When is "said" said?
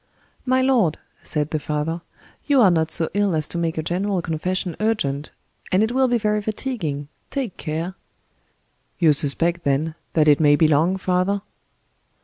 1.21-1.51